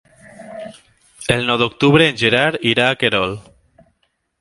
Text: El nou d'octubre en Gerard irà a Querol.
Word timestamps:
El 1.35 1.45
nou 1.51 1.61
d'octubre 1.63 2.09
en 2.13 2.19
Gerard 2.25 2.67
irà 2.75 2.91
a 2.95 2.99
Querol. 3.05 3.41